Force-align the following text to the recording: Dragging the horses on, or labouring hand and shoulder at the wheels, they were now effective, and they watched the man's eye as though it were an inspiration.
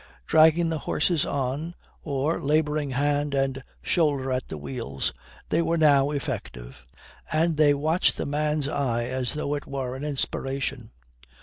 Dragging 0.25 0.69
the 0.69 0.79
horses 0.79 1.27
on, 1.27 1.75
or 2.01 2.41
labouring 2.41 2.89
hand 2.89 3.35
and 3.35 3.61
shoulder 3.83 4.31
at 4.31 4.47
the 4.47 4.57
wheels, 4.57 5.13
they 5.49 5.61
were 5.61 5.77
now 5.77 6.09
effective, 6.09 6.83
and 7.31 7.55
they 7.55 7.75
watched 7.75 8.17
the 8.17 8.25
man's 8.25 8.67
eye 8.67 9.03
as 9.03 9.35
though 9.35 9.53
it 9.53 9.67
were 9.67 9.95
an 9.95 10.03
inspiration. 10.03 10.89